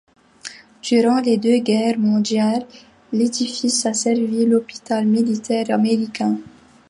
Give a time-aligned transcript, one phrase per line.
[0.81, 2.65] Durant les deux guerres mondiales,
[3.13, 6.39] l'édifice a servi d'hôpital militaire américain.